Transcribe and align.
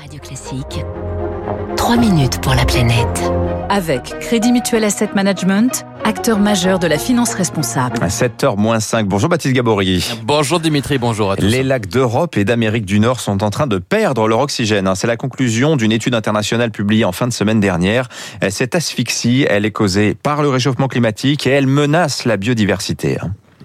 Radio 0.00 0.20
Classique. 0.20 0.84
3 1.76 1.96
minutes 1.96 2.40
pour 2.40 2.54
la 2.54 2.64
planète. 2.64 3.32
Avec 3.68 4.18
Crédit 4.20 4.52
Mutuel 4.52 4.84
Asset 4.84 5.10
Management, 5.14 5.86
acteur 6.04 6.38
majeur 6.38 6.78
de 6.78 6.86
la 6.86 6.98
finance 6.98 7.34
responsable. 7.34 7.96
À 8.02 8.08
7h 8.08 8.56
moins 8.56 8.80
5. 8.80 9.06
Bonjour 9.06 9.28
Baptiste 9.28 9.54
Gabory. 9.54 10.04
Bonjour 10.24 10.60
Dimitri, 10.60 10.98
bonjour 10.98 11.30
à 11.30 11.36
tous. 11.36 11.44
Les 11.44 11.62
lacs 11.62 11.86
d'Europe 11.86 12.36
et 12.36 12.44
d'Amérique 12.44 12.84
du 12.84 13.00
Nord 13.00 13.20
sont 13.20 13.42
en 13.42 13.50
train 13.50 13.66
de 13.66 13.78
perdre 13.78 14.28
leur 14.28 14.40
oxygène. 14.40 14.90
C'est 14.96 15.06
la 15.06 15.16
conclusion 15.16 15.76
d'une 15.76 15.92
étude 15.92 16.14
internationale 16.14 16.72
publiée 16.72 17.04
en 17.04 17.12
fin 17.12 17.26
de 17.26 17.32
semaine 17.32 17.60
dernière. 17.60 18.08
Cette 18.50 18.74
asphyxie, 18.74 19.46
elle 19.48 19.64
est 19.64 19.72
causée 19.72 20.14
par 20.14 20.42
le 20.42 20.48
réchauffement 20.48 20.88
climatique 20.88 21.46
et 21.46 21.50
elle 21.50 21.66
menace 21.66 22.24
la 22.24 22.36
biodiversité. 22.36 23.18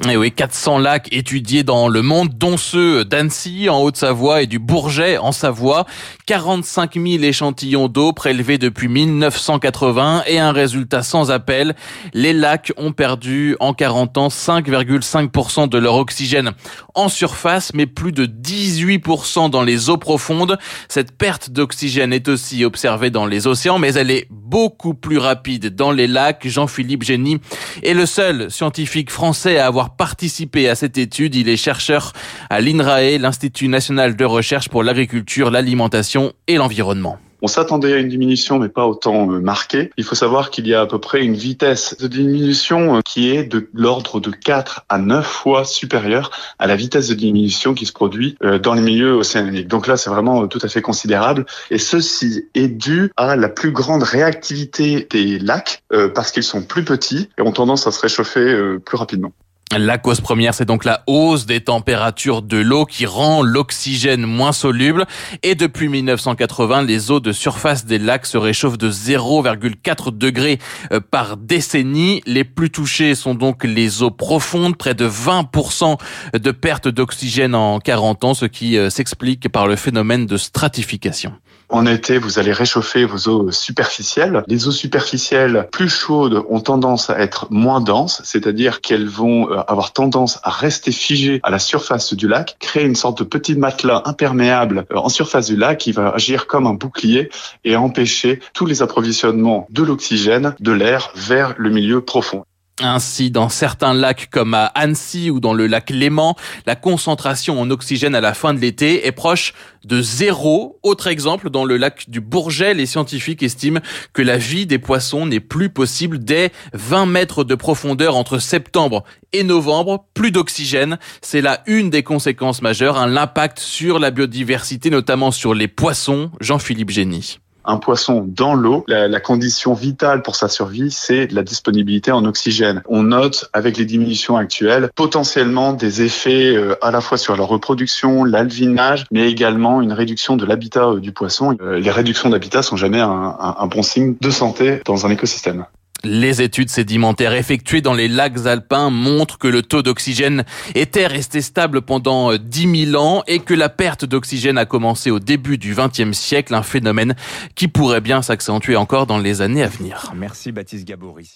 Et 0.08 0.14
eh 0.14 0.18
oui, 0.18 0.32
400 0.32 0.80
lacs 0.80 1.14
étudiés 1.14 1.62
dans 1.62 1.88
le 1.88 2.02
monde, 2.02 2.30
dont 2.34 2.58
ceux 2.58 3.06
d'Annecy 3.06 3.70
en 3.70 3.84
Haute-Savoie 3.84 4.42
et 4.42 4.48
du 4.48 4.58
Bourget 4.58 5.20
en 5.20 5.32
Savoie. 5.32 5.86
45 6.32 6.94
000 6.94 7.24
échantillons 7.24 7.90
d'eau 7.90 8.14
prélevés 8.14 8.58
depuis 8.58 8.88
1980 8.88 10.24
et 10.28 10.40
un 10.40 10.54
résultat 10.54 11.04
sans 11.04 11.30
appel. 11.30 11.76
Les 12.14 12.32
lacs 12.32 12.72
ont 12.78 12.94
perdu 12.94 13.58
en 13.60 13.74
40 13.74 14.18
ans 14.18 14.28
5,5% 14.30 15.68
de 15.68 15.78
leur 15.78 15.96
oxygène 15.96 16.54
en 16.96 17.10
surface, 17.10 17.74
mais 17.74 17.86
plus 17.86 18.14
de 18.14 18.26
18% 18.26 19.50
dans 19.50 19.62
les 19.62 19.90
eaux 19.90 19.98
profondes. 19.98 20.58
Cette 20.88 21.18
perte 21.18 21.50
d'oxygène 21.50 22.14
est 22.14 22.30
aussi 22.30 22.64
observée 22.64 23.10
dans 23.10 23.26
les 23.26 23.46
océans, 23.46 23.78
mais 23.78 23.96
elle 23.96 24.10
est 24.10 24.28
beaucoup 24.30 24.94
plus 24.94 25.18
rapide 25.18 25.76
dans 25.76 25.92
les 25.92 26.08
lacs. 26.08 26.48
Jean-Philippe 26.48 27.04
Génie 27.04 27.42
est 27.84 27.94
le 27.94 28.06
seul 28.06 28.50
scientifique 28.50 29.12
français 29.12 29.58
à 29.58 29.68
avoir 29.68 29.98
participé 29.98 30.70
à 30.70 30.76
cette 30.76 30.98
étude. 30.98 31.36
Il 31.36 31.50
est 31.50 31.58
chercheur 31.58 32.14
à 32.50 32.62
l'INRAE, 32.62 33.18
l'Institut 33.18 33.68
national 33.68 34.16
de 34.16 34.24
recherche 34.24 34.70
pour 34.70 34.84
l'agriculture, 34.84 35.52
l'alimentation 35.52 36.21
et 36.48 36.58
l'environnement. 36.58 37.18
On 37.44 37.48
s'attendait 37.48 37.94
à 37.94 37.98
une 37.98 38.10
diminution, 38.10 38.60
mais 38.60 38.70
pas 38.70 38.86
autant 38.86 39.32
euh, 39.32 39.40
marquée. 39.40 39.90
Il 39.98 40.04
faut 40.04 40.14
savoir 40.14 40.52
qu'il 40.52 40.68
y 40.68 40.76
a 40.76 40.82
à 40.82 40.86
peu 40.86 41.00
près 41.00 41.24
une 41.24 41.34
vitesse 41.34 41.98
de 41.98 42.08
diminution 42.08 42.98
euh, 42.98 43.02
qui 43.04 43.36
est 43.36 43.44
de 43.44 43.68
l'ordre 43.74 44.20
de 44.20 44.30
4 44.30 44.86
à 44.90 45.00
9 45.00 45.26
fois 45.26 45.66
supérieure 45.66 46.30
à 46.60 46.68
la 46.68 46.76
vitesse 46.76 47.08
de 47.08 47.16
diminution 47.16 47.74
qui 47.74 47.88
se 47.88 47.94
produit 47.94 48.38
euh, 48.44 48.60
dans 48.60 48.76
les 48.76 48.82
milieux 48.82 49.14
océaniques. 49.14 49.68
Donc 49.68 49.88
là, 49.88 49.98
c'est 49.98 50.12
vraiment 50.12 50.48
tout 50.48 50.60
à 50.62 50.68
fait 50.68 50.84
considérable. 50.84 51.48
Et 51.72 51.80
ceci 51.80 52.46
est 52.54 52.68
dû 52.68 53.12
à 53.18 53.36
la 53.36 53.50
plus 53.50 53.72
grande 53.72 54.04
réactivité 54.04 55.08
des 55.10 55.40
lacs 55.40 55.84
parce 56.14 56.32
qu'ils 56.32 56.44
sont 56.44 56.62
plus 56.62 56.84
petits 56.84 57.30
et 57.38 57.42
ont 57.42 57.52
tendance 57.52 57.88
à 57.88 57.92
se 57.92 58.00
réchauffer 58.00 58.78
plus 58.86 58.98
rapidement. 58.98 59.32
La 59.78 59.98
cause 59.98 60.20
première, 60.20 60.54
c'est 60.54 60.66
donc 60.66 60.84
la 60.84 61.02
hausse 61.08 61.46
des 61.46 61.62
températures 61.62 62.42
de 62.42 62.58
l'eau 62.58 62.86
qui 62.86 63.06
rend 63.06 63.42
l'oxygène 63.42 64.26
moins 64.26 64.52
soluble. 64.52 65.06
Et 65.44 65.56
depuis 65.56 65.88
1980, 65.88 66.82
les 66.82 67.10
eaux 67.10 67.22
de 67.22 67.32
surface 67.32 67.86
des 67.86 67.98
lacs 67.98 68.26
se 68.26 68.38
réchauffent 68.38 68.78
de 68.78 68.92
0,4 68.92 70.18
degrés 70.18 70.60
euh, 70.92 71.00
par 71.00 71.38
décennie. 71.38 72.22
Les 72.26 72.44
plus 72.44 72.70
touchées 72.70 73.16
sont 73.16 73.34
donc 73.34 73.64
les 73.64 74.04
eaux 74.04 74.12
profondes, 74.12 74.76
près 74.76 74.94
de 74.94 75.08
20% 75.08 75.98
de 76.34 76.52
perte 76.52 76.90
d'oxygène 76.90 77.56
en 77.56 77.80
40 77.80 78.26
ans, 78.26 78.34
ce 78.34 78.46
qui 78.46 78.78
euh, 78.78 78.90
s'explique 78.90 79.48
par 79.48 79.68
le 79.68 79.78
phénomène 79.78 80.26
de 80.26 80.36
stratification. 80.36 81.34
En 81.72 81.86
été, 81.86 82.18
vous 82.18 82.38
allez 82.38 82.52
réchauffer 82.52 83.06
vos 83.06 83.30
eaux 83.30 83.50
superficielles. 83.50 84.44
Les 84.48 84.68
eaux 84.68 84.74
superficielles 84.74 85.70
plus 85.72 85.88
chaudes 85.88 86.44
ont 86.50 86.60
tendance 86.60 87.10
à 87.10 87.18
être 87.20 87.48
moins 87.50 87.80
denses, 87.80 88.22
c'est-à-dire 88.26 88.82
qu'elles 88.82 89.08
vont 89.08 89.50
euh, 89.50 89.62
avoir 89.70 89.94
tendance 89.94 90.42
à 90.44 90.50
rester 90.50 90.92
figées 90.92 91.40
à 91.44 91.50
la 91.50 91.60
surface 91.60 92.14
du 92.14 92.28
lac, 92.28 92.58
créer 92.60 92.84
une 92.84 92.96
sorte 92.96 93.20
de 93.20 93.24
petit 93.24 93.56
matelas 93.56 94.02
imperméable 94.04 94.86
euh, 94.92 94.98
en 94.98 95.08
surface 95.08 95.48
du 95.48 95.56
lac 95.56 95.78
qui 95.78 95.94
va 95.94 96.10
agir 96.10 96.46
comme 96.46 96.68
un 96.68 96.74
bouclier 96.74 97.30
et 97.64 97.78
empêcher 97.78 98.42
tous 98.54 98.66
les 98.66 98.82
approvisionnements 98.82 99.66
de 99.70 99.84
l'oxygène, 99.84 100.54
de 100.60 100.74
l'air 100.74 101.14
vers 101.16 101.56
le 101.58 101.70
milieu 101.70 102.02
profond. 102.02 102.44
Ainsi, 102.80 103.30
dans 103.30 103.50
certains 103.50 103.94
lacs 103.94 104.30
comme 104.32 104.54
à 104.54 104.66
Annecy 104.66 105.30
ou 105.30 105.40
dans 105.40 105.54
le 105.54 105.68
lac 105.68 105.90
Léman, 105.90 106.36
la 106.66 106.76
concentration 106.76 107.60
en 107.60 107.70
oxygène 107.70 108.16
à 108.16 108.22
la 108.22 108.34
fin 108.34 108.54
de 108.54 108.60
l'été 108.60 109.06
est 109.06 109.12
proche 109.12 109.54
de 109.86 110.02
zéro. 110.02 110.80
Autre 110.82 111.08
exemple, 111.08 111.50
dans 111.50 111.66
le 111.66 111.78
lac 111.78 112.10
du 112.10 112.22
Bourget, 112.22 112.74
les 112.74 112.86
scientifiques 112.86 113.44
estiment 113.44 113.82
que 114.14 114.22
la 114.22 114.38
vie 114.38 114.66
des 114.66 114.80
poissons 114.80 115.26
n'est 115.26 115.40
plus 115.40 115.70
possible 115.70 116.20
dès 116.20 116.52
20 116.74 117.06
mètres 117.06 117.44
de 117.44 117.56
profondeur 117.56 118.16
entre 118.16 118.40
septembre 118.40 119.04
et 119.34 119.44
novembre. 119.44 120.06
Plus 120.14 120.32
d'oxygène, 120.32 120.98
c'est 121.22 121.42
là 121.42 121.62
une 121.68 121.90
des 121.90 122.04
conséquences 122.04 122.62
majeures, 122.62 122.98
un 122.98 123.16
impact 123.16 123.60
sur 123.60 124.00
la 124.00 124.12
biodiversité, 124.12 124.90
notamment 124.90 125.32
sur 125.32 125.54
les 125.54 125.68
poissons. 125.68 126.32
Jean-Philippe 126.40 126.90
Génie 126.90 127.38
un 127.66 127.78
poisson 127.78 128.26
dans 128.28 128.54
l'eau, 128.54 128.84
la, 128.88 129.20
condition 129.20 129.74
vitale 129.74 130.24
pour 130.24 130.36
sa 130.36 130.50
survie, 130.50 130.90
c'est 130.92 131.32
la 131.32 131.44
disponibilité 131.44 132.12
en 132.12 132.26
oxygène. 132.26 132.82
On 132.88 133.04
note 133.04 133.50
avec 133.54 133.78
les 133.78 133.86
diminutions 133.86 134.36
actuelles 134.36 134.90
potentiellement 134.96 135.74
des 135.74 136.02
effets 136.02 136.56
euh, 136.56 136.76
à 136.82 136.92
la 136.92 137.02
fois 137.02 137.18
sur 137.18 137.36
la 137.38 137.44
reproduction, 137.44 138.24
l'alvinage, 138.24 139.06
mais 139.12 139.30
également 139.30 139.82
une 139.82 139.94
réduction 139.94 140.38
de 140.38 140.46
l'habitat 140.46 140.88
euh, 140.88 141.00
du 141.00 141.12
poisson. 141.12 141.56
Euh, 141.62 141.80
les 141.80 141.92
réductions 141.92 142.30
d'habitat 142.30 142.64
sont 142.64 142.78
jamais 142.78 143.00
un 143.00 143.68
bon 143.68 143.84
signe 143.84 144.16
de 144.20 144.30
santé 144.30 144.82
dans 144.86 145.06
un 145.06 145.10
écosystème. 145.12 145.66
Les 146.04 146.42
études 146.42 146.70
sédimentaires 146.70 147.34
effectuées 147.34 147.82
dans 147.82 147.94
les 147.94 148.08
lacs 148.08 148.46
alpins 148.46 148.90
montrent 148.90 149.38
que 149.38 149.48
le 149.48 149.62
taux 149.62 149.82
d'oxygène 149.82 150.44
était 150.76 151.08
resté 151.08 151.42
stable 151.42 151.82
pendant 151.82 152.36
10 152.36 152.86
000 152.92 153.02
ans 153.04 153.24
et 153.28 153.40
que 153.40 153.54
la 153.54 153.70
perte 153.70 154.06
d'oxygène 154.06 154.58
a 154.58 154.66
commencé 154.66 155.12
au 155.12 155.20
début 155.20 155.58
du 155.58 155.76
XXe 155.76 156.18
siècle, 156.18 156.54
un 156.56 156.64
phénomène 156.64 157.16
qui 157.56 157.68
pourrait 157.68 158.02
bien 158.02 158.22
s'accentuer 158.22 158.76
encore 158.76 159.06
dans 159.06 159.20
les 159.20 159.42
années 159.42 159.64
à 159.64 159.68
venir. 159.68 160.12
Merci 160.16 160.52
Baptiste 160.52 160.88
Gabory. 160.88 161.30